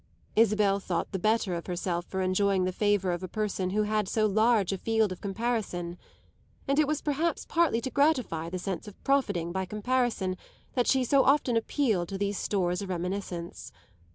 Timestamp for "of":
1.53-1.67, 3.11-3.21, 5.11-5.21, 8.87-8.97, 12.81-12.89